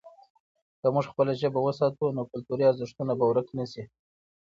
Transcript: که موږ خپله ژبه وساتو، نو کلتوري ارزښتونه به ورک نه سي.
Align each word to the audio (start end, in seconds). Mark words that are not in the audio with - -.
که 0.79 0.87
موږ 0.93 1.05
خپله 1.11 1.31
ژبه 1.41 1.59
وساتو، 1.63 2.05
نو 2.15 2.21
کلتوري 2.31 2.63
ارزښتونه 2.67 3.13
به 3.19 3.25
ورک 3.29 3.47
نه 3.57 3.65
سي. 3.71 3.83